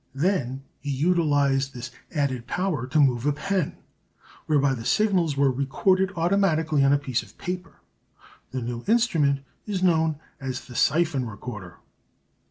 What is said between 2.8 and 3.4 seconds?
to move a